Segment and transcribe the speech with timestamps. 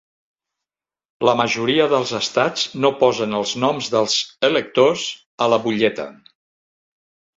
[1.27, 4.17] La majoria dels estats no posen els noms dels
[4.49, 5.05] electors
[5.47, 6.09] a la butlleta.